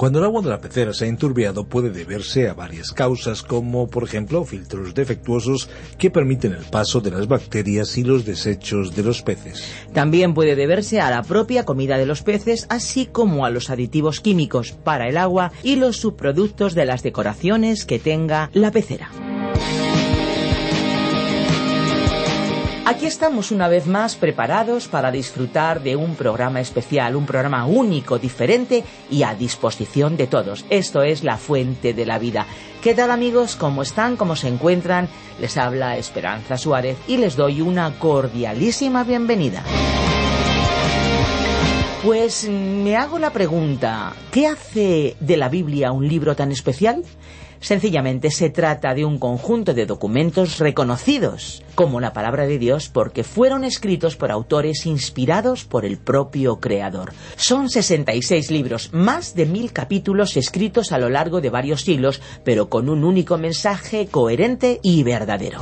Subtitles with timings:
[0.00, 3.90] Cuando el agua de la pecera se ha enturbiado puede deberse a varias causas, como
[3.90, 5.68] por ejemplo filtros defectuosos
[5.98, 9.62] que permiten el paso de las bacterias y los desechos de los peces.
[9.92, 14.22] También puede deberse a la propia comida de los peces, así como a los aditivos
[14.22, 19.10] químicos para el agua y los subproductos de las decoraciones que tenga la pecera.
[22.90, 28.18] Aquí estamos una vez más preparados para disfrutar de un programa especial, un programa único,
[28.18, 30.64] diferente y a disposición de todos.
[30.70, 32.46] Esto es La Fuente de la Vida.
[32.82, 33.54] ¿Qué tal amigos?
[33.54, 34.16] ¿Cómo están?
[34.16, 35.08] ¿Cómo se encuentran?
[35.40, 39.62] Les habla Esperanza Suárez y les doy una cordialísima bienvenida.
[42.02, 47.04] Pues me hago la pregunta, ¿qué hace de la Biblia un libro tan especial?
[47.60, 53.22] Sencillamente se trata de un conjunto de documentos reconocidos como la palabra de Dios porque
[53.22, 57.12] fueron escritos por autores inspirados por el propio Creador.
[57.36, 62.68] Son 66 libros, más de mil capítulos escritos a lo largo de varios siglos, pero
[62.68, 65.60] con un único mensaje coherente y verdadero.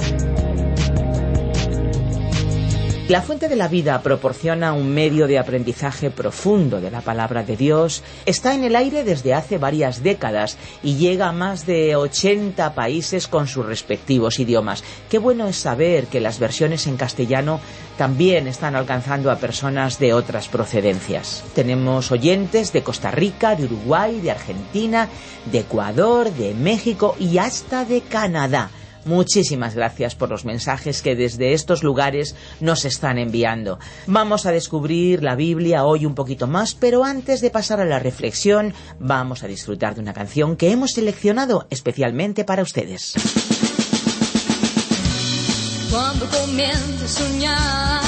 [3.08, 7.56] La fuente de la vida proporciona un medio de aprendizaje profundo de la palabra de
[7.56, 8.02] Dios.
[8.26, 13.26] Está en el aire desde hace varias décadas y llega a más de 80 países
[13.26, 14.84] con sus respectivos idiomas.
[15.08, 17.60] Qué bueno es saber que las versiones en castellano
[17.96, 21.44] también están alcanzando a personas de otras procedencias.
[21.54, 25.08] Tenemos oyentes de Costa Rica, de Uruguay, de Argentina,
[25.50, 28.70] de Ecuador, de México y hasta de Canadá.
[29.08, 33.78] Muchísimas gracias por los mensajes que desde estos lugares nos están enviando.
[34.06, 38.00] Vamos a descubrir la Biblia hoy un poquito más, pero antes de pasar a la
[38.00, 43.14] reflexión, vamos a disfrutar de una canción que hemos seleccionado especialmente para ustedes.
[45.90, 48.02] Cuando comienzo a soñar,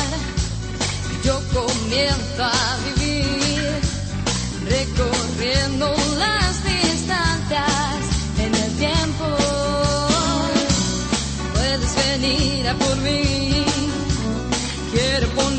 [1.24, 3.30] yo comienzo a vivir,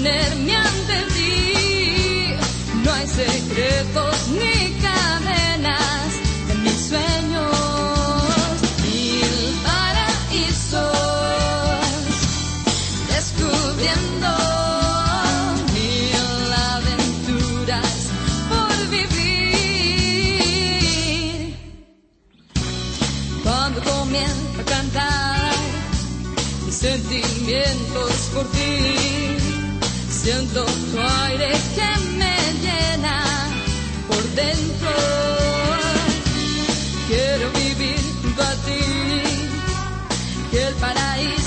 [0.01, 2.35] ponerme ante ti.
[2.83, 4.60] No hay secretos ni
[30.23, 31.89] siento tu aire que
[32.19, 33.23] me llena
[34.07, 34.91] por dentro.
[37.07, 38.83] Quiero vivir junto a ti
[40.51, 41.40] que el paraíso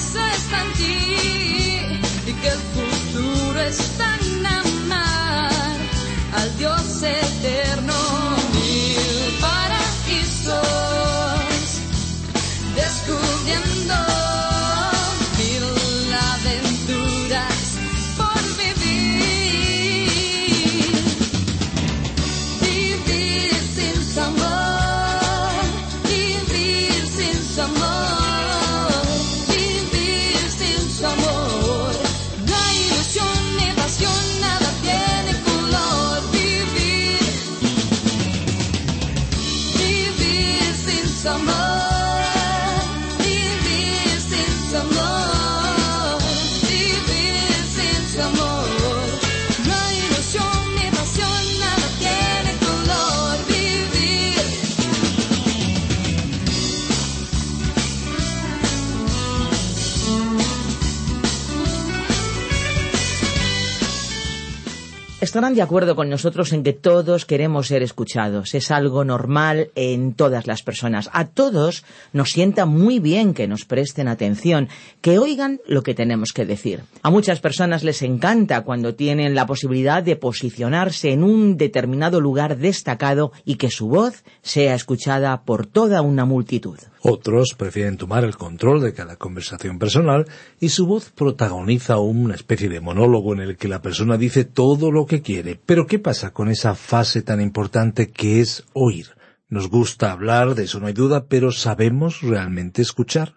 [65.55, 68.55] De acuerdo con nosotros en que todos queremos ser escuchados.
[68.56, 71.09] Es algo normal en todas las personas.
[71.12, 74.69] A todos nos sienta muy bien que nos presten atención,
[75.01, 76.83] que oigan lo que tenemos que decir.
[77.03, 82.59] A muchas personas les encanta cuando tienen la posibilidad de posicionarse en un determinado lugar
[82.59, 86.79] destacado y que su voz sea escuchada por toda una multitud.
[87.07, 90.25] Otros prefieren tomar el control de cada conversación personal
[90.59, 94.91] y su voz protagoniza una especie de monólogo en el que la persona dice todo
[94.91, 99.08] lo que quiere, pero ¿qué pasa con esa fase tan importante que es oír?
[99.49, 103.35] Nos gusta hablar, de eso no hay duda, pero ¿sabemos realmente escuchar?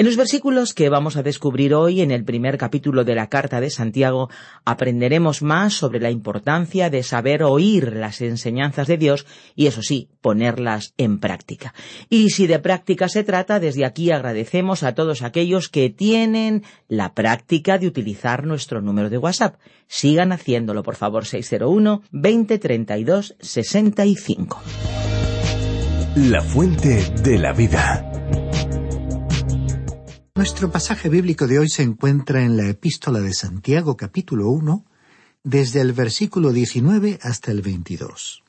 [0.00, 3.60] En los versículos que vamos a descubrir hoy en el primer capítulo de la Carta
[3.60, 4.30] de Santiago
[4.64, 10.08] aprenderemos más sobre la importancia de saber oír las enseñanzas de Dios y eso sí,
[10.22, 11.74] ponerlas en práctica.
[12.08, 17.12] Y si de práctica se trata, desde aquí agradecemos a todos aquellos que tienen la
[17.12, 19.56] práctica de utilizar nuestro número de WhatsApp.
[19.86, 24.62] Sigan haciéndolo, por favor, 601 2032 65.
[26.16, 28.09] La fuente de la vida.
[30.40, 34.86] Nuestro pasaje bíblico de hoy se encuentra en la epístola de Santiago capítulo 1,
[35.44, 38.42] desde el versículo 19 hasta el 22.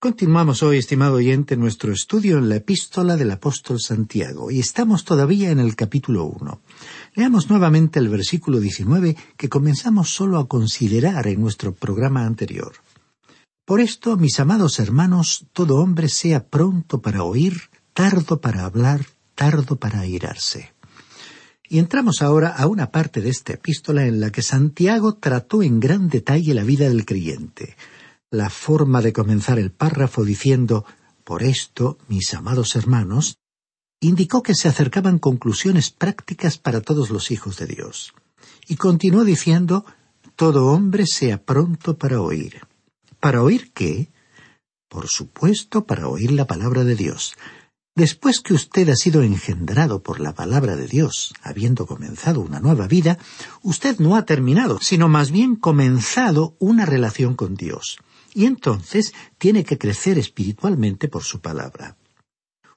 [0.00, 5.52] Continuamos hoy, estimado oyente, nuestro estudio en la epístola del apóstol Santiago, y estamos todavía
[5.52, 6.60] en el capítulo 1.
[7.14, 12.72] Leamos nuevamente el versículo 19 que comenzamos solo a considerar en nuestro programa anterior.
[13.64, 19.06] Por esto, mis amados hermanos, todo hombre sea pronto para oír, tardo para hablar,
[19.36, 20.74] tardo para airarse.
[21.68, 25.80] Y entramos ahora a una parte de esta epístola en la que Santiago trató en
[25.80, 27.76] gran detalle la vida del creyente.
[28.30, 30.84] La forma de comenzar el párrafo diciendo
[31.24, 33.38] Por esto, mis amados hermanos,
[34.00, 38.14] indicó que se acercaban conclusiones prácticas para todos los hijos de Dios.
[38.68, 39.84] Y continuó diciendo
[40.36, 42.60] Todo hombre sea pronto para oír.
[43.18, 44.10] ¿Para oír qué?
[44.88, 47.34] Por supuesto, para oír la palabra de Dios,
[47.96, 52.86] Después que usted ha sido engendrado por la palabra de Dios, habiendo comenzado una nueva
[52.86, 53.18] vida,
[53.62, 57.96] usted no ha terminado, sino más bien comenzado una relación con Dios.
[58.34, 61.96] Y entonces tiene que crecer espiritualmente por su palabra.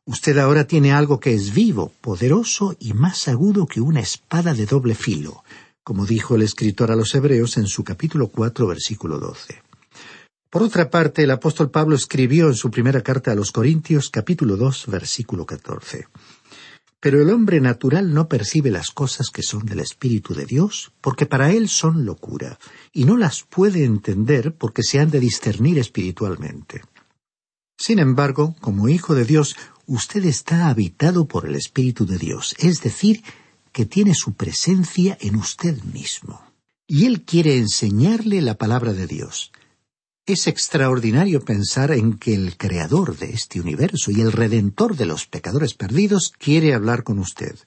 [0.05, 4.65] Usted ahora tiene algo que es vivo, poderoso y más agudo que una espada de
[4.65, 5.43] doble filo,
[5.83, 9.61] como dijo el escritor a los Hebreos en su capítulo cuatro versículo doce.
[10.49, 14.57] Por otra parte, el apóstol Pablo escribió en su primera carta a los Corintios capítulo
[14.57, 16.07] dos versículo catorce.
[16.99, 21.27] Pero el hombre natural no percibe las cosas que son del Espíritu de Dios, porque
[21.27, 22.57] para él son locura,
[22.91, 26.81] y no las puede entender porque se han de discernir espiritualmente.
[27.77, 29.55] Sin embargo, como hijo de Dios,
[29.85, 33.23] usted está habitado por el Espíritu de Dios, es decir,
[33.71, 36.41] que tiene su presencia en usted mismo.
[36.87, 39.51] Y Él quiere enseñarle la palabra de Dios.
[40.29, 45.25] Es extraordinario pensar en que el creador de este universo y el redentor de los
[45.25, 47.57] pecadores perdidos quiere hablar con usted.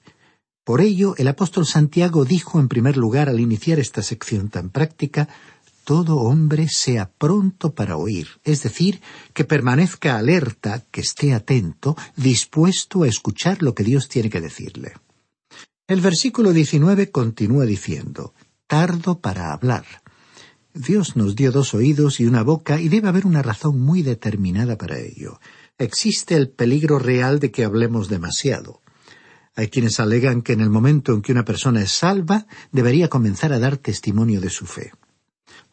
[0.63, 5.27] Por ello, el apóstol Santiago dijo en primer lugar al iniciar esta sección tan práctica,
[5.83, 9.01] todo hombre sea pronto para oír, es decir,
[9.33, 14.93] que permanezca alerta, que esté atento, dispuesto a escuchar lo que Dios tiene que decirle.
[15.85, 18.33] El versículo 19 continúa diciendo,
[18.67, 19.83] tardo para hablar.
[20.73, 24.75] Dios nos dio dos oídos y una boca y debe haber una razón muy determinada
[24.75, 25.39] para ello.
[25.77, 28.81] Existe el peligro real de que hablemos demasiado.
[29.55, 33.53] Hay quienes alegan que en el momento en que una persona es salva, debería comenzar
[33.53, 34.91] a dar testimonio de su fe.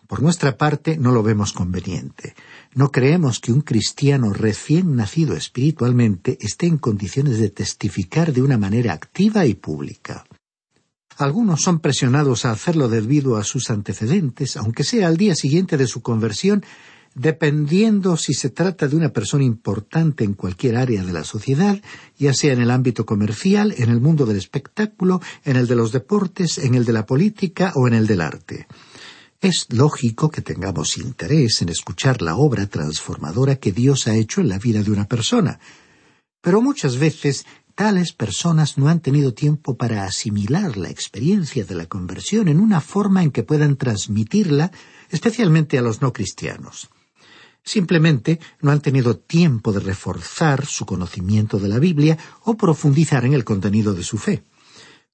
[0.07, 2.35] Por nuestra parte, no lo vemos conveniente.
[2.75, 8.59] No creemos que un cristiano recién nacido espiritualmente esté en condiciones de testificar de una
[8.59, 10.27] manera activa y pública.
[11.21, 15.87] Algunos son presionados a hacerlo debido a sus antecedentes, aunque sea al día siguiente de
[15.87, 16.65] su conversión,
[17.15, 21.81] dependiendo si se trata de una persona importante en cualquier área de la sociedad,
[22.19, 25.93] ya sea en el ámbito comercial, en el mundo del espectáculo, en el de los
[25.93, 28.67] deportes, en el de la política o en el del arte.
[29.41, 34.49] Es lógico que tengamos interés en escuchar la obra transformadora que Dios ha hecho en
[34.49, 35.59] la vida de una persona,
[36.41, 37.45] pero muchas veces
[37.81, 42.83] Tales personas no han tenido tiempo para asimilar la experiencia de la conversión en una
[42.83, 44.71] forma en que puedan transmitirla,
[45.09, 46.91] especialmente a los no cristianos.
[47.65, 53.33] Simplemente no han tenido tiempo de reforzar su conocimiento de la Biblia o profundizar en
[53.33, 54.45] el contenido de su fe.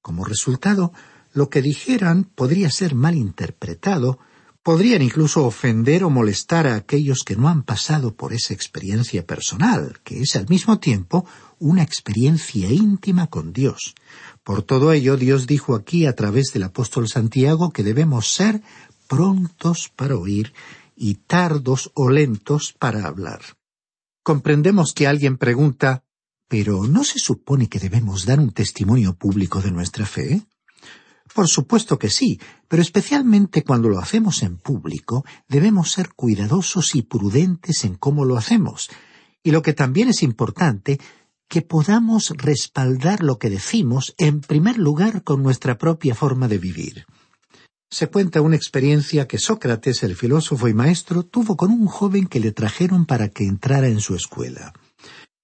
[0.03, 0.93] Como resultado,
[1.35, 4.19] lo que dijeran podría ser mal interpretado,
[4.67, 10.01] podrían incluso ofender o molestar a aquellos que no han pasado por esa experiencia personal,
[10.03, 11.25] que es al mismo tiempo
[11.61, 13.95] una experiencia íntima con Dios.
[14.43, 18.61] Por todo ello, Dios dijo aquí a través del apóstol Santiago que debemos ser
[19.07, 20.53] prontos para oír
[20.97, 23.43] y tardos o lentos para hablar.
[24.25, 26.03] Comprendemos que alguien pregunta
[26.49, 30.43] ¿Pero no se supone que debemos dar un testimonio público de nuestra fe?
[31.37, 37.03] Por supuesto que sí, pero especialmente cuando lo hacemos en público, debemos ser cuidadosos y
[37.03, 38.89] prudentes en cómo lo hacemos.
[39.43, 40.99] Y lo que también es importante
[41.47, 47.05] que podamos respaldar lo que decimos en primer lugar con nuestra propia forma de vivir.
[47.91, 52.41] Se cuenta una experiencia que Sócrates, el filósofo y maestro, tuvo con un joven que
[52.41, 54.73] le trajeron para que entrara en su escuela.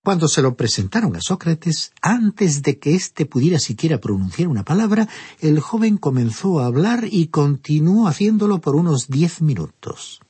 [0.05, 5.09] Cuando se lo presentaron a Sócrates, antes de que éste pudiera siquiera pronunciar una palabra,
[5.39, 10.21] el joven comenzó a hablar y continuó haciéndolo por unos diez minutos.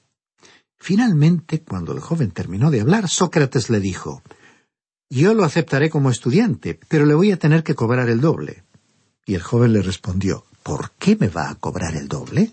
[0.78, 4.22] Finalmente, cuando el joven terminó de hablar, Sócrates le dijo
[5.08, 8.64] Yo lo aceptaré como estudiante, pero le voy a tener que cobrar el doble.
[9.24, 12.52] Y el joven le respondió ¿Por qué me va a cobrar el doble?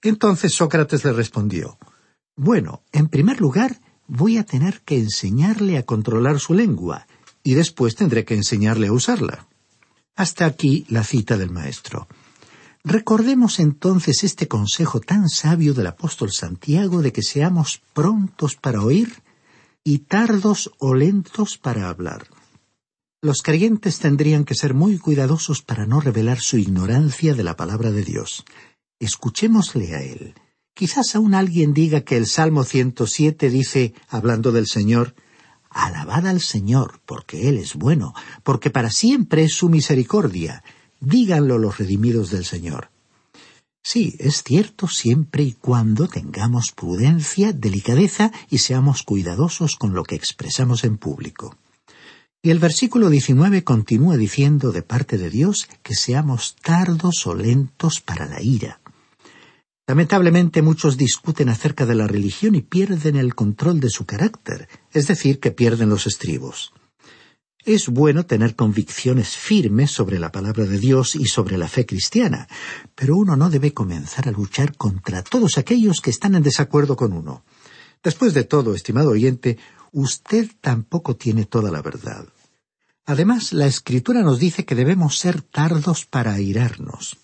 [0.00, 1.76] Entonces Sócrates le respondió
[2.36, 7.06] Bueno, en primer lugar, voy a tener que enseñarle a controlar su lengua,
[7.42, 9.46] y después tendré que enseñarle a usarla.
[10.14, 12.08] Hasta aquí la cita del maestro.
[12.84, 19.22] Recordemos entonces este consejo tan sabio del apóstol Santiago de que seamos prontos para oír
[19.84, 22.26] y tardos o lentos para hablar.
[23.20, 27.92] Los creyentes tendrían que ser muy cuidadosos para no revelar su ignorancia de la palabra
[27.92, 28.44] de Dios.
[28.98, 30.34] Escuchémosle a él.
[30.74, 35.14] Quizás aún alguien diga que el Salmo 107 dice, hablando del Señor,
[35.68, 40.62] Alabad al Señor, porque Él es bueno, porque para siempre es su misericordia.
[41.00, 42.90] Díganlo los redimidos del Señor.
[43.82, 50.14] Sí, es cierto siempre y cuando tengamos prudencia, delicadeza y seamos cuidadosos con lo que
[50.14, 51.56] expresamos en público.
[52.42, 58.00] Y el versículo 19 continúa diciendo de parte de Dios que seamos tardos o lentos
[58.00, 58.81] para la ira.
[59.92, 65.06] Lamentablemente muchos discuten acerca de la religión y pierden el control de su carácter, es
[65.06, 66.72] decir, que pierden los estribos.
[67.62, 72.48] Es bueno tener convicciones firmes sobre la palabra de Dios y sobre la fe cristiana,
[72.94, 77.12] pero uno no debe comenzar a luchar contra todos aquellos que están en desacuerdo con
[77.12, 77.44] uno.
[78.02, 79.58] Después de todo, estimado oyente,
[79.92, 82.24] usted tampoco tiene toda la verdad.
[83.04, 87.18] Además, la Escritura nos dice que debemos ser tardos para airarnos.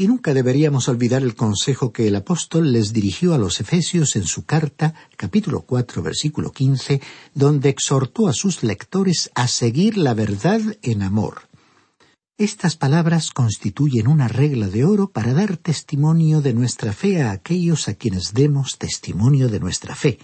[0.00, 4.22] Y nunca deberíamos olvidar el consejo que el apóstol les dirigió a los Efesios en
[4.26, 7.02] su carta, capítulo cuatro, versículo quince,
[7.34, 11.48] donde exhortó a sus lectores a seguir la verdad en amor.
[12.36, 17.88] Estas palabras constituyen una regla de oro para dar testimonio de nuestra fe a aquellos
[17.88, 20.20] a quienes demos testimonio de nuestra fe,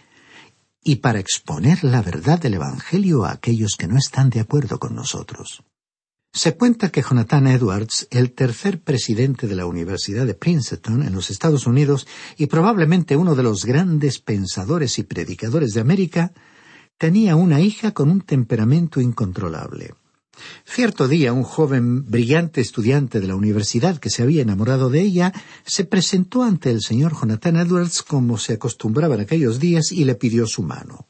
[0.85, 4.95] y para exponer la verdad del Evangelio a aquellos que no están de acuerdo con
[4.95, 5.65] nosotros.
[6.37, 11.31] Se cuenta que Jonathan Edwards, el tercer presidente de la Universidad de Princeton en los
[11.31, 16.33] Estados Unidos y probablemente uno de los grandes pensadores y predicadores de América,
[16.99, 19.95] tenía una hija con un temperamento incontrolable.
[20.65, 25.33] Cierto día un joven brillante estudiante de la universidad que se había enamorado de ella
[25.65, 30.17] se presentó ante el señor Jonathan Edwards como se acostumbraba en aquellos días y le
[30.17, 31.07] pidió su mano.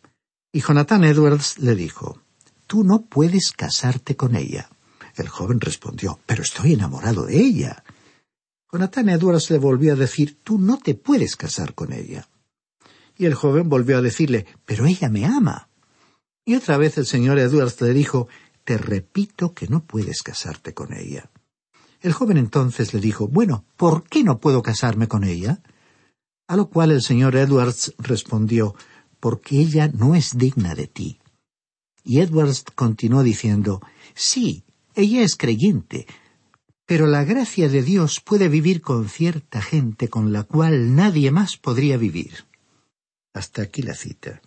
[0.53, 2.21] Y Jonathan Edwards le dijo
[2.67, 4.69] Tú no puedes casarte con ella.
[5.17, 7.85] El joven respondió Pero estoy enamorado de ella.
[8.73, 12.29] Jonathan Edwards le volvió a decir Tú no te puedes casar con ella.
[13.17, 15.69] Y el joven volvió a decirle Pero ella me ama.
[16.45, 18.29] Y otra vez el señor Edwards le dijo
[18.65, 21.31] te repito que no puedes casarte con ella.
[22.01, 25.63] El joven entonces le dijo Bueno, ¿por qué no puedo casarme con ella?
[26.49, 28.75] A lo cual el señor Edwards respondió
[29.21, 31.21] Porque ella no es digna de ti.
[32.03, 33.81] Y Edwards continuó diciendo
[34.15, 34.65] Sí,
[34.95, 36.07] ella es creyente,
[36.87, 41.57] pero la gracia de Dios puede vivir con cierta gente con la cual nadie más
[41.57, 42.45] podría vivir.
[43.33, 44.43] Hasta aquí la cita.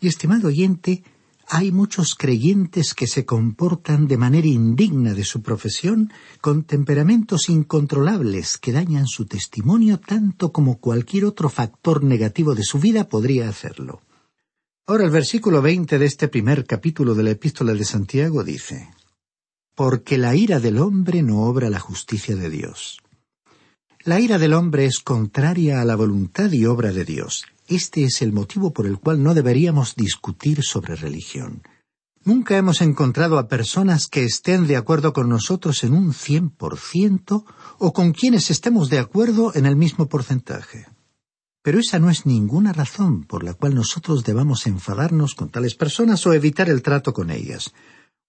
[0.00, 1.04] Y estimado oyente,
[1.48, 8.58] hay muchos creyentes que se comportan de manera indigna de su profesión, con temperamentos incontrolables
[8.58, 14.02] que dañan su testimonio tanto como cualquier otro factor negativo de su vida podría hacerlo.
[14.86, 18.90] Ahora el versículo veinte de este primer capítulo de la epístola de Santiago dice
[19.74, 23.00] Porque la ira del hombre no obra la justicia de Dios.
[24.04, 27.44] La ira del hombre es contraria a la voluntad y obra de Dios.
[27.66, 31.62] Este es el motivo por el cual no deberíamos discutir sobre religión.
[32.22, 36.78] Nunca hemos encontrado a personas que estén de acuerdo con nosotros en un cien por
[36.78, 37.44] ciento
[37.78, 40.86] o con quienes estemos de acuerdo en el mismo porcentaje.
[41.62, 46.26] Pero esa no es ninguna razón por la cual nosotros debamos enfadarnos con tales personas
[46.26, 47.72] o evitar el trato con ellas.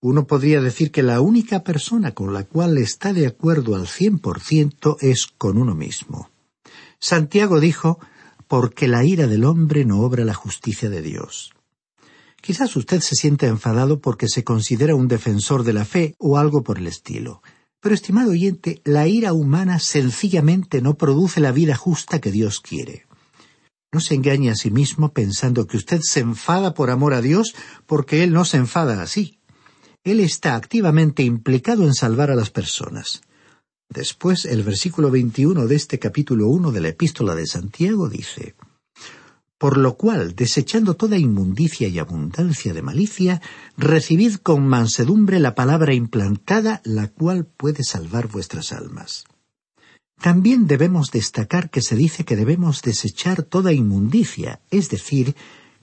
[0.01, 4.19] Uno podría decir que la única persona con la cual está de acuerdo al cien
[4.19, 6.29] por ciento es con uno mismo.
[6.99, 7.99] Santiago dijo
[8.47, 11.51] porque la ira del hombre no obra la justicia de Dios.
[12.41, 16.63] Quizás usted se sienta enfadado porque se considera un defensor de la fe o algo
[16.63, 17.41] por el estilo.
[17.79, 23.05] Pero, estimado oyente, la ira humana sencillamente no produce la vida justa que Dios quiere.
[23.91, 27.55] No se engañe a sí mismo pensando que usted se enfada por amor a Dios
[27.85, 29.34] porque Él no se enfada así.
[30.05, 33.23] Él está activamente implicado en salvar a las personas.
[33.89, 38.53] Después, el versículo 21 de este capítulo 1 de la epístola de Santiago dice,
[39.57, 43.41] Por lo cual, desechando toda inmundicia y abundancia de malicia,
[43.77, 49.25] recibid con mansedumbre la palabra implantada, la cual puede salvar vuestras almas.
[50.21, 55.35] También debemos destacar que se dice que debemos desechar toda inmundicia, es decir,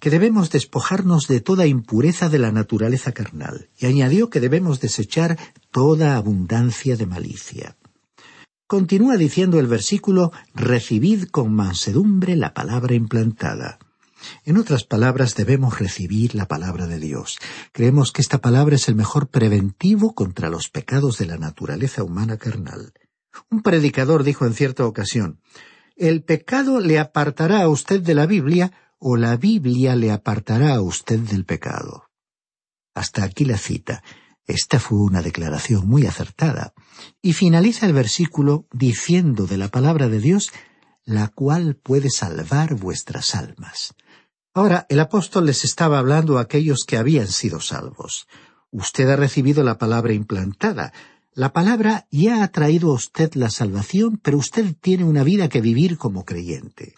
[0.03, 5.39] que debemos despojarnos de toda impureza de la naturaleza carnal, y añadió que debemos desechar
[5.71, 7.77] toda abundancia de malicia.
[8.67, 13.79] Continúa diciendo el versículo, recibid con mansedumbre la palabra implantada.
[14.45, 17.39] En otras palabras, debemos recibir la palabra de Dios.
[17.71, 22.39] Creemos que esta palabra es el mejor preventivo contra los pecados de la naturaleza humana
[22.39, 22.93] carnal.
[23.53, 25.39] Un predicador dijo en cierta ocasión,
[25.97, 28.73] el pecado le apartará a usted de la Biblia
[29.05, 32.05] o la Biblia le apartará a usted del pecado.
[32.95, 34.03] Hasta aquí la cita.
[34.47, 36.73] Esta fue una declaración muy acertada.
[37.21, 40.53] Y finaliza el versículo diciendo de la palabra de Dios,
[41.05, 43.95] la cual puede salvar vuestras almas.
[44.55, 48.29] Ahora, el apóstol les estaba hablando a aquellos que habían sido salvos.
[48.71, 50.93] Usted ha recibido la palabra implantada.
[51.35, 55.61] La palabra ya ha traído a usted la salvación, pero usted tiene una vida que
[55.61, 56.95] vivir como creyente.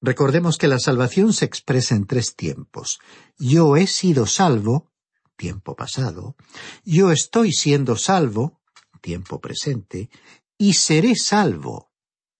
[0.00, 3.00] Recordemos que la salvación se expresa en tres tiempos.
[3.38, 4.90] Yo he sido salvo,
[5.36, 6.36] tiempo pasado,
[6.84, 8.60] yo estoy siendo salvo,
[9.00, 10.10] tiempo presente,
[10.56, 11.90] y seré salvo,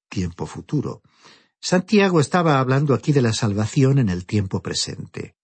[0.09, 1.02] tiempo futuro.
[1.61, 5.37] Santiago estaba hablando aquí de la salvación en el tiempo presente.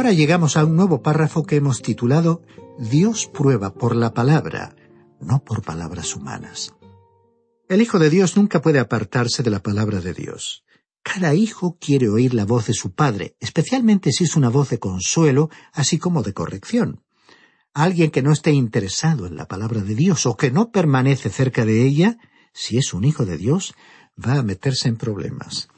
[0.00, 2.40] Ahora llegamos a un nuevo párrafo que hemos titulado
[2.78, 4.74] Dios prueba por la palabra,
[5.20, 6.72] no por palabras humanas.
[7.68, 10.64] El Hijo de Dios nunca puede apartarse de la palabra de Dios.
[11.02, 14.78] Cada hijo quiere oír la voz de su padre, especialmente si es una voz de
[14.78, 17.02] consuelo, así como de corrección.
[17.74, 21.66] Alguien que no esté interesado en la palabra de Dios o que no permanece cerca
[21.66, 22.16] de ella,
[22.54, 23.74] si es un hijo de Dios,
[24.18, 25.68] va a meterse en problemas.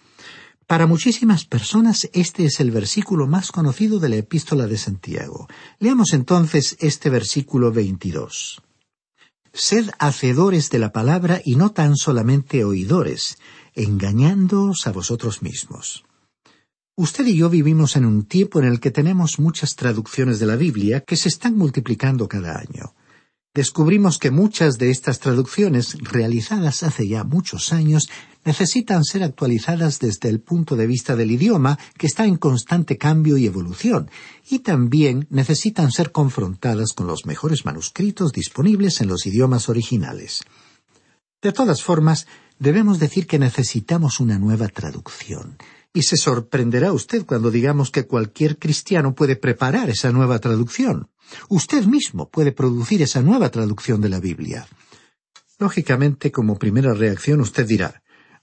[0.72, 5.46] Para muchísimas personas este es el versículo más conocido de la epístola de Santiago.
[5.78, 8.62] Leamos entonces este versículo 22.
[9.52, 13.37] Sed hacedores de la palabra y no tan solamente oidores,
[13.74, 16.06] engañándoos a vosotros mismos.
[16.96, 20.56] Usted y yo vivimos en un tiempo en el que tenemos muchas traducciones de la
[20.56, 22.94] Biblia que se están multiplicando cada año
[23.54, 28.08] descubrimos que muchas de estas traducciones, realizadas hace ya muchos años,
[28.44, 33.37] necesitan ser actualizadas desde el punto de vista del idioma, que está en constante cambio
[33.37, 34.11] y evolución,
[34.48, 40.40] y también necesitan ser confrontadas con los mejores manuscritos disponibles en los idiomas originales.
[41.40, 42.26] De todas formas,
[42.59, 45.57] debemos decir que necesitamos una nueva traducción,
[45.94, 51.11] y se sorprenderá usted cuando digamos que cualquier cristiano puede preparar esa nueva traducción.
[51.48, 54.66] Usted mismo puede producir esa nueva traducción de la Biblia.
[55.59, 58.02] Lógicamente, como primera reacción, usted dirá,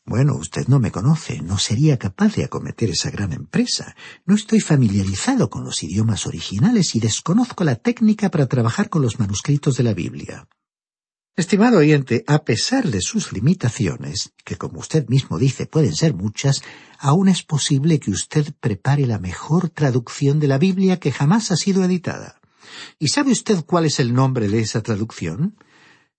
[0.09, 3.95] bueno, usted no me conoce, no sería capaz de acometer esa gran empresa.
[4.25, 9.19] No estoy familiarizado con los idiomas originales y desconozco la técnica para trabajar con los
[9.19, 10.47] manuscritos de la Biblia.
[11.35, 16.63] Estimado oyente, a pesar de sus limitaciones, que como usted mismo dice pueden ser muchas,
[16.97, 21.55] aún es posible que usted prepare la mejor traducción de la Biblia que jamás ha
[21.55, 22.41] sido editada.
[22.97, 25.55] ¿Y sabe usted cuál es el nombre de esa traducción?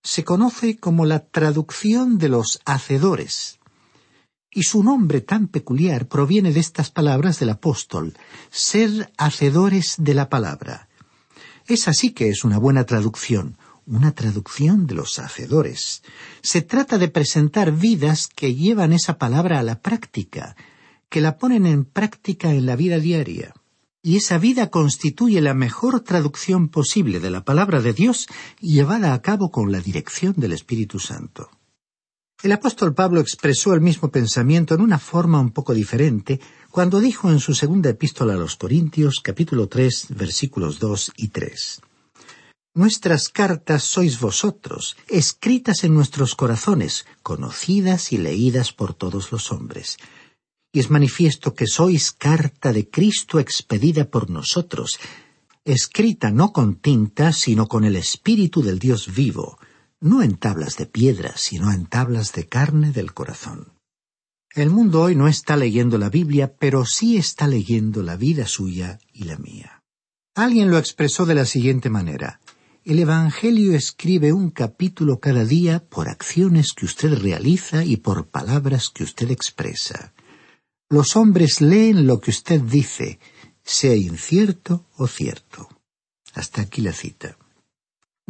[0.01, 3.59] Se conoce como la traducción de los hacedores.
[4.51, 8.13] Y su nombre tan peculiar proviene de estas palabras del apóstol,
[8.49, 10.89] ser hacedores de la palabra.
[11.67, 16.03] Es así que es una buena traducción, una traducción de los hacedores.
[16.41, 20.55] Se trata de presentar vidas que llevan esa palabra a la práctica,
[21.09, 23.53] que la ponen en práctica en la vida diaria
[24.03, 28.27] y esa vida constituye la mejor traducción posible de la palabra de Dios
[28.59, 31.49] llevada a cabo con la dirección del Espíritu Santo.
[32.43, 36.39] El apóstol Pablo expresó el mismo pensamiento en una forma un poco diferente
[36.71, 41.81] cuando dijo en su segunda epístola a los Corintios capítulo tres versículos dos y tres
[42.73, 49.97] Nuestras cartas sois vosotros, escritas en nuestros corazones, conocidas y leídas por todos los hombres.
[50.73, 54.99] Y es manifiesto que sois carta de Cristo expedida por nosotros,
[55.65, 59.59] escrita no con tinta, sino con el Espíritu del Dios vivo,
[60.01, 63.73] no en tablas de piedra, sino en tablas de carne del corazón.
[64.53, 68.99] El mundo hoy no está leyendo la Biblia, pero sí está leyendo la vida suya
[69.13, 69.83] y la mía.
[70.35, 72.41] Alguien lo expresó de la siguiente manera.
[72.83, 78.89] el Evangelio escribe un capítulo cada día por acciones que usted realiza y por palabras
[78.89, 80.13] que usted expresa.
[80.89, 83.19] Los hombres leen lo que usted dice,
[83.63, 85.69] sea incierto o cierto.
[86.33, 87.37] Hasta aquí la cita.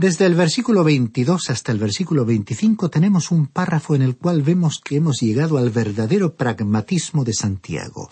[0.02, 4.82] Desde el versículo 22 hasta el versículo 25 tenemos un párrafo en el cual vemos
[4.84, 8.10] que hemos llegado al verdadero pragmatismo de Santiago,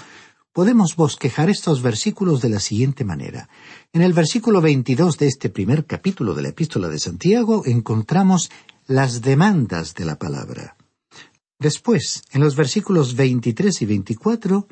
[0.53, 3.49] podemos bosquejar estos versículos de la siguiente manera.
[3.91, 8.51] En el versículo 22 de este primer capítulo de la epístola de Santiago encontramos
[8.85, 10.75] las demandas de la palabra.
[11.57, 14.67] Después, en los versículos 23 y 24,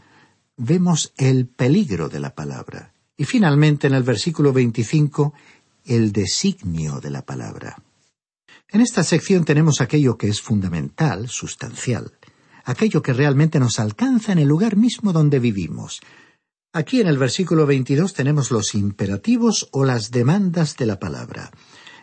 [0.58, 2.94] vemos el peligro de la palabra.
[3.20, 5.34] Y finalmente, en el versículo 25,
[5.88, 7.82] el designio de la palabra.
[8.70, 12.14] En esta sección tenemos aquello que es fundamental, sustancial,
[12.66, 16.02] aquello que realmente nos alcanza en el lugar mismo donde vivimos.
[16.74, 21.52] Aquí en el versículo 22 tenemos los imperativos o las demandas de la palabra.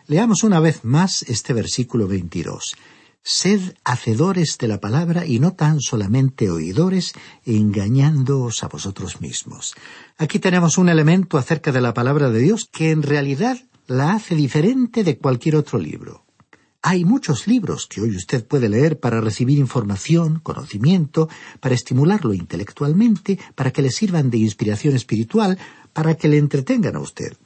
[0.07, 2.75] Leamos una vez más este versículo 22.
[3.21, 9.75] Sed hacedores de la palabra y no tan solamente oidores, engañándoos a vosotros mismos.
[10.17, 14.35] Aquí tenemos un elemento acerca de la palabra de Dios que en realidad la hace
[14.35, 16.25] diferente de cualquier otro libro.
[16.81, 21.27] Hay muchos libros que hoy usted puede leer para recibir información, conocimiento,
[21.59, 25.57] para estimularlo intelectualmente, para que le sirvan de inspiración espiritual,
[25.93, 27.37] para que le entretengan a usted.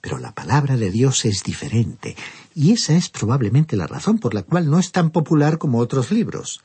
[0.00, 2.16] Pero la palabra de Dios es diferente,
[2.54, 6.12] y esa es probablemente la razón por la cual no es tan popular como otros
[6.12, 6.60] libros.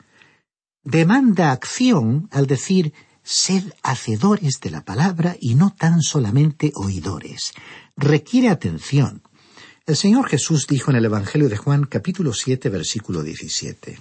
[0.83, 7.53] Demanda acción al decir sed hacedores de la palabra y no tan solamente oidores.
[7.95, 9.21] Requiere atención,
[9.87, 13.99] el Señor Jesús dijo en el Evangelio de Juan capítulo siete versículo diecisiete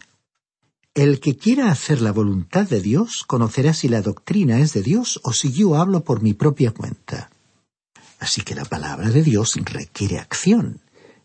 [0.95, 5.21] El que quiera hacer la voluntad de Dios conocerá si la doctrina es de Dios
[5.25, 7.31] o si yo hablo por mi propia cuenta.
[8.19, 10.81] Así que la palabra de Dios requiere acción.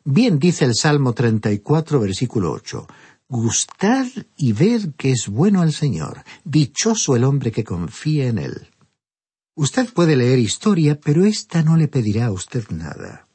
[0.06, 2.88] Bien dice el Salmo 34 versículo 8
[3.28, 4.06] Gustad
[4.38, 8.68] y ved que es bueno el Señor, dichoso el hombre que confía en él.
[9.56, 13.28] Usted puede leer historia, pero ésta no le pedirá a usted nada.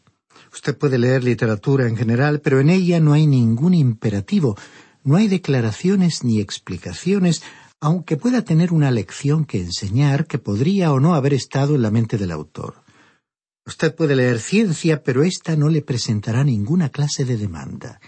[0.52, 4.56] Usted puede leer literatura en general, pero en ella no hay ningún imperativo,
[5.02, 7.42] no hay declaraciones ni explicaciones,
[7.80, 11.90] aunque pueda tener una lección que enseñar que podría o no haber estado en la
[11.90, 12.84] mente del autor.
[13.66, 18.00] Usted puede leer ciencia, pero ésta no le presentará ninguna clase de demanda.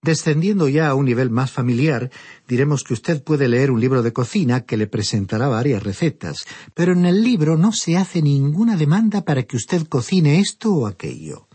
[0.00, 2.10] Descendiendo ya a un nivel más familiar,
[2.46, 6.92] diremos que usted puede leer un libro de cocina que le presentará varias recetas, pero
[6.92, 11.48] en el libro no se hace ninguna demanda para que usted cocine esto o aquello.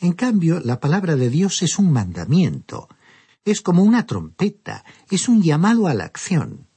[0.00, 2.88] En cambio, la palabra de Dios es un mandamiento,
[3.44, 6.68] es como una trompeta, es un llamado a la acción.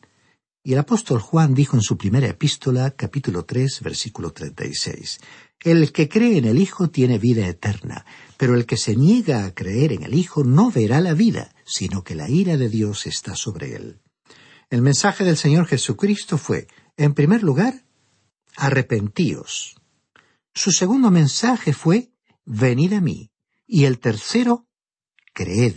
[0.63, 5.19] Y el apóstol Juan dijo en su primera epístola, capítulo tres, versículo treinta y seis,
[5.63, 8.05] El que cree en el Hijo tiene vida eterna,
[8.37, 12.03] pero el que se niega a creer en el Hijo no verá la vida, sino
[12.03, 13.99] que la ira de Dios está sobre él.
[14.71, 17.85] El mensaje del Señor Jesucristo fue, en primer lugar,
[18.55, 19.75] arrepentíos.
[20.53, 22.11] Su segundo mensaje fue,
[22.45, 23.29] venid a mí.
[23.67, 24.65] Y el tercero,
[25.33, 25.75] creed.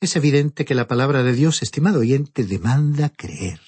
[0.00, 3.60] Es evidente que la palabra de Dios, estimado oyente, demanda creer.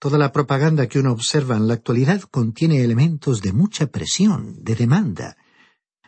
[0.00, 4.74] Toda la propaganda que uno observa en la actualidad contiene elementos de mucha presión, de
[4.74, 5.36] demanda.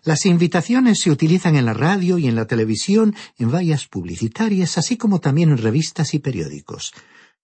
[0.02, 4.96] Las invitaciones se utilizan en la radio y en la televisión, en vallas publicitarias, así
[4.96, 6.94] como también en revistas y periódicos.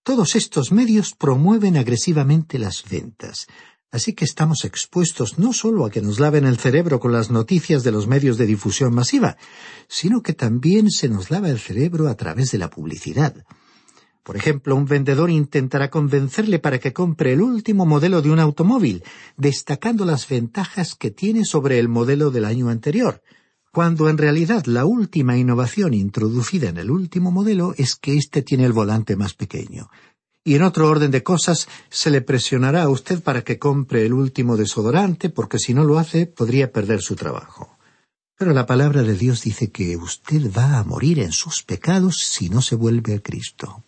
[0.03, 3.47] Todos estos medios promueven agresivamente las ventas.
[3.91, 7.85] Así que estamos expuestos no solo a que nos laven el cerebro con las noticias
[7.85, 9.37] de los medios de difusión masiva,
[9.87, 13.45] sino que también se nos lava el cerebro a través de la publicidad.
[14.29, 19.03] Por ejemplo, un vendedor intentará convencerle para que compre el último modelo de un automóvil,
[19.39, 23.23] destacando las ventajas que tiene sobre el modelo del año anterior,
[23.73, 28.67] cuando en realidad la última innovación introducida en el último modelo es que éste tiene
[28.67, 29.89] el volante más pequeño
[30.45, 34.13] y en otro orden de cosas se le presionará a usted para que compre el
[34.13, 37.79] último desodorante porque si no lo hace podría perder su trabajo.
[38.37, 42.51] Pero la palabra de Dios dice que usted va a morir en sus pecados si
[42.51, 43.85] no se vuelve a Cristo.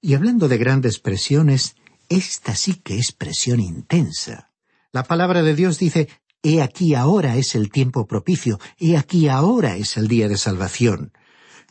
[0.00, 1.76] Y hablando de grandes presiones,
[2.08, 4.50] esta sí que es presión intensa.
[4.92, 6.08] La palabra de Dios dice,
[6.42, 11.12] He aquí ahora es el tiempo propicio, he aquí ahora es el día de salvación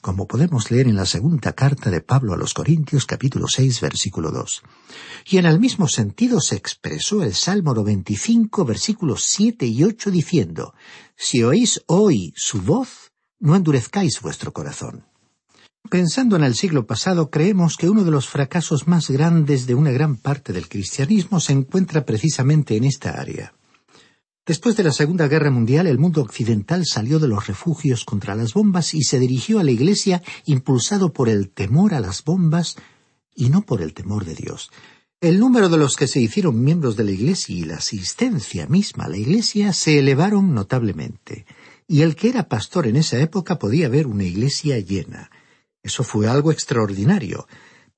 [0.01, 4.31] como podemos leer en la segunda carta de Pablo a los Corintios capítulo seis versículo
[4.31, 4.61] dos.
[5.25, 10.73] Y en el mismo sentido se expresó el Salmo 95 versículos siete y ocho diciendo,
[11.15, 15.05] Si oís hoy su voz, no endurezcáis vuestro corazón.
[15.89, 19.91] Pensando en el siglo pasado, creemos que uno de los fracasos más grandes de una
[19.91, 23.53] gran parte del cristianismo se encuentra precisamente en esta área.
[24.45, 28.53] Después de la Segunda Guerra Mundial, el mundo occidental salió de los refugios contra las
[28.53, 32.75] bombas y se dirigió a la Iglesia impulsado por el temor a las bombas
[33.35, 34.71] y no por el temor de Dios.
[35.21, 39.05] El número de los que se hicieron miembros de la Iglesia y la asistencia misma
[39.05, 41.45] a la Iglesia se elevaron notablemente,
[41.87, 45.29] y el que era pastor en esa época podía ver una iglesia llena.
[45.87, 47.47] Eso fue algo extraordinario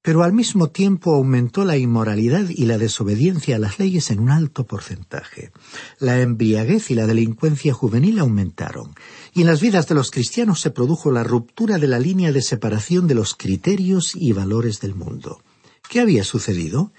[0.02, 4.30] pero al mismo tiempo aumentó la inmoralidad y la desobediencia a las leyes en un
[4.30, 5.52] alto porcentaje.
[6.00, 8.96] La embriaguez y la delincuencia juvenil aumentaron,
[9.34, 12.42] y en las vidas de los cristianos se produjo la ruptura de la línea de
[12.42, 15.42] separación de los criterios y valores del mundo.
[15.90, 16.94] ¿Qué había sucedido?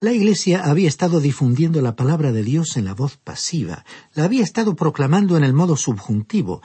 [0.00, 4.42] La Iglesia había estado difundiendo la palabra de Dios en la voz pasiva, la había
[4.42, 6.62] estado proclamando en el modo subjuntivo,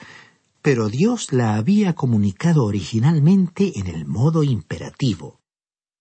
[0.61, 5.39] pero Dios la había comunicado originalmente en el modo imperativo.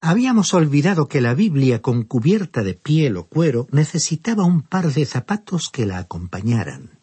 [0.03, 5.05] Habíamos olvidado que la Biblia con cubierta de piel o cuero necesitaba un par de
[5.05, 6.99] zapatos que la acompañaran.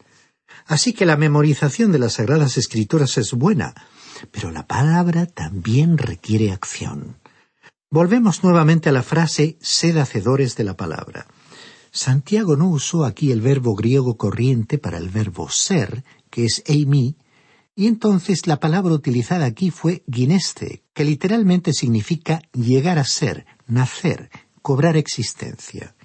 [0.66, 3.76] Así que la memorización de las Sagradas Escrituras es buena,
[4.32, 7.18] pero la palabra también requiere acción.
[7.90, 11.28] Volvemos nuevamente a la frase sed hacedores de la palabra.
[11.92, 17.16] Santiago no usó aquí el verbo griego corriente para el verbo ser, que es eimi,
[17.78, 24.32] y entonces la palabra utilizada aquí fue guineste, que literalmente significa llegar a ser, nacer,
[24.64, 25.96] cobrar existencia.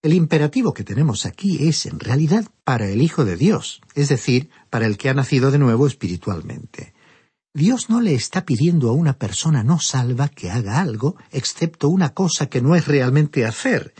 [0.00, 4.48] El imperativo que tenemos aquí es, en realidad, para el Hijo de Dios, es decir,
[4.70, 6.94] para el que ha nacido de nuevo espiritualmente.
[7.52, 12.14] Dios no le está pidiendo a una persona no salva que haga algo, excepto una
[12.14, 13.92] cosa que no es realmente hacer,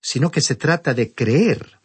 [0.00, 1.80] sino que se trata de creer,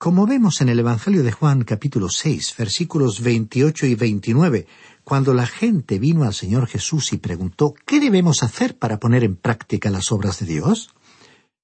[0.00, 4.66] como vemos en el Evangelio de Juan capítulo seis, versículos veintiocho y veintinueve,
[5.04, 9.36] cuando la gente vino al Señor Jesús y preguntó ¿Qué debemos hacer para poner en
[9.36, 10.94] práctica las obras de Dios?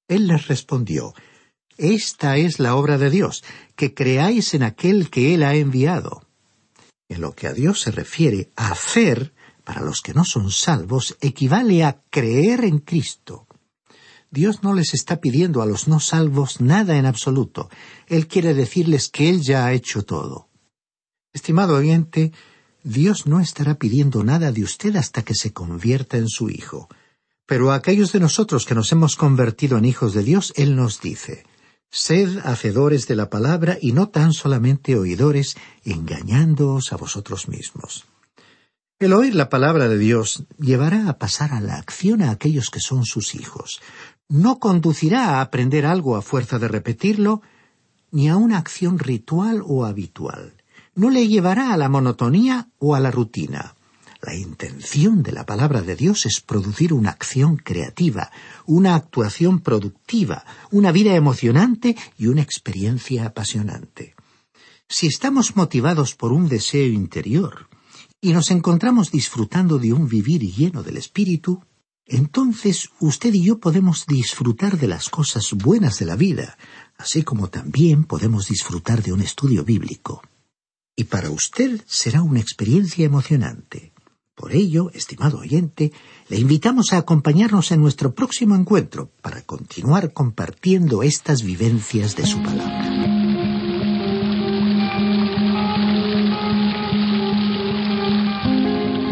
[0.06, 1.14] Él les respondió
[1.78, 3.42] Esta es la obra de Dios,
[3.74, 6.22] que creáis en aquel que Él ha enviado.
[7.08, 9.32] En lo que a Dios se refiere, hacer,
[9.64, 13.45] para los que no son salvos, equivale a creer en Cristo.
[14.30, 17.70] Dios no les está pidiendo a los no salvos nada en absoluto.
[18.06, 20.48] Él quiere decirles que Él ya ha hecho todo.
[21.32, 22.32] Estimado oyente,
[22.82, 26.88] Dios no estará pidiendo nada de usted hasta que se convierta en su Hijo.
[27.46, 31.00] Pero a aquellos de nosotros que nos hemos convertido en hijos de Dios, Él nos
[31.00, 31.44] dice,
[31.90, 38.04] Sed hacedores de la palabra y no tan solamente oidores, engañándoos a vosotros mismos.
[38.98, 42.80] El oír la palabra de Dios llevará a pasar a la acción a aquellos que
[42.80, 43.80] son sus hijos
[44.28, 47.42] no conducirá a aprender algo a fuerza de repetirlo,
[48.10, 50.54] ni a una acción ritual o habitual.
[50.94, 53.74] No le llevará a la monotonía o a la rutina.
[54.22, 58.30] La intención de la palabra de Dios es producir una acción creativa,
[58.64, 64.14] una actuación productiva, una vida emocionante y una experiencia apasionante.
[64.88, 67.68] Si estamos motivados por un deseo interior
[68.20, 71.62] y nos encontramos disfrutando de un vivir lleno del espíritu,
[72.06, 76.56] entonces usted y yo podemos disfrutar de las cosas buenas de la vida,
[76.96, 80.22] así como también podemos disfrutar de un estudio bíblico.
[80.94, 83.92] Y para usted será una experiencia emocionante.
[84.36, 85.92] Por ello, estimado oyente,
[86.28, 92.42] le invitamos a acompañarnos en nuestro próximo encuentro para continuar compartiendo estas vivencias de su
[92.42, 93.25] palabra.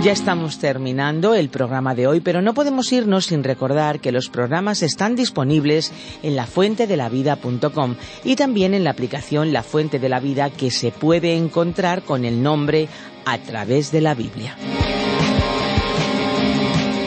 [0.05, 4.29] Ya estamos terminando el programa de hoy, pero no podemos irnos sin recordar que los
[4.29, 10.51] programas están disponibles en lafuentedelavida.com y también en la aplicación La Fuente de la Vida
[10.51, 12.87] que se puede encontrar con el nombre
[13.25, 14.59] A través de la Biblia.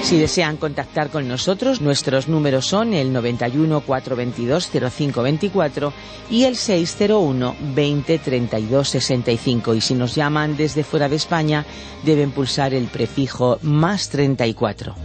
[0.07, 5.91] Si desean contactar con nosotros, nuestros números son el 91 422 0524
[6.29, 9.75] y el 601 20 32 65.
[9.75, 11.65] Y si nos llaman desde fuera de España,
[12.05, 14.95] deben pulsar el prefijo más 34.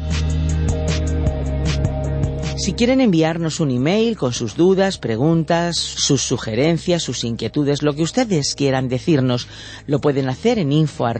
[2.63, 8.05] Si quieren enviarnos un email con sus dudas, preguntas, sus sugerencias, sus inquietudes, lo que
[8.05, 9.49] ustedes quieran decirnos,
[9.89, 11.13] lo pueden hacer en info.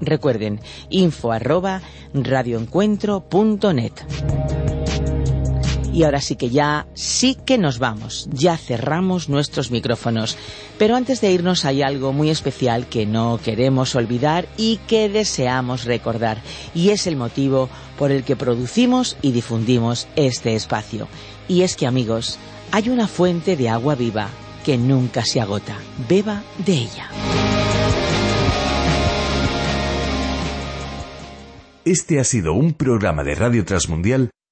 [0.00, 1.32] Recuerden, info.
[5.98, 10.36] Y ahora sí que ya, sí que nos vamos, ya cerramos nuestros micrófonos.
[10.78, 15.86] Pero antes de irnos hay algo muy especial que no queremos olvidar y que deseamos
[15.86, 16.40] recordar.
[16.72, 21.08] Y es el motivo por el que producimos y difundimos este espacio.
[21.48, 22.38] Y es que amigos,
[22.70, 24.28] hay una fuente de agua viva
[24.64, 25.76] que nunca se agota.
[26.08, 27.10] Beba de ella.
[31.84, 34.30] Este ha sido un programa de Radio Transmundial